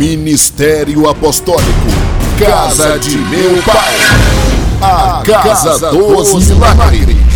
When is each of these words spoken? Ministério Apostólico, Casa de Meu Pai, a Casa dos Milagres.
Ministério 0.00 1.10
Apostólico, 1.10 1.68
Casa 2.38 2.98
de 2.98 3.18
Meu 3.18 3.62
Pai, 3.62 3.94
a 4.80 5.20
Casa 5.22 5.90
dos 5.90 6.46
Milagres. 6.48 7.29